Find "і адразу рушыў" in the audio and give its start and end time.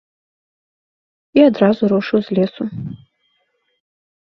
1.41-2.19